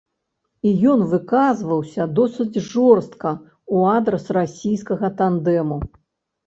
[0.69, 3.29] І ён выказваўся досыць жорстка
[3.73, 5.81] ў адрас расійскага тандэму.